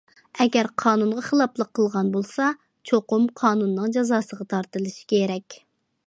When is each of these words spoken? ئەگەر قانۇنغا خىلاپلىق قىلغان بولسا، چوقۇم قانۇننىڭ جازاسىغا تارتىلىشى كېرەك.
ئەگەر 0.43 0.67
قانۇنغا 0.83 1.23
خىلاپلىق 1.25 1.67
قىلغان 1.79 2.09
بولسا، 2.15 2.47
چوقۇم 2.91 3.27
قانۇننىڭ 3.41 3.93
جازاسىغا 3.97 4.47
تارتىلىشى 4.55 5.05
كېرەك. 5.13 5.59